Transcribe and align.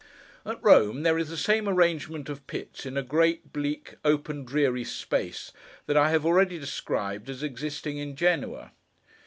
At 0.47 0.57
Rome, 0.63 1.03
there 1.03 1.19
is 1.19 1.29
the 1.29 1.37
same 1.37 1.69
arrangement 1.69 2.27
of 2.27 2.47
Pits 2.47 2.87
in 2.87 2.97
a 2.97 3.03
great, 3.03 3.53
bleak, 3.53 3.97
open, 4.03 4.43
dreary 4.45 4.83
space, 4.83 5.51
that 5.85 5.95
I 5.95 6.09
have 6.09 6.25
already 6.25 6.57
described 6.57 7.29
as 7.29 7.43
existing 7.43 7.99
in 7.99 8.15
Genoa. 8.15 8.71